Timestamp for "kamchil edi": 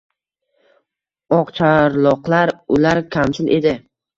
3.19-3.79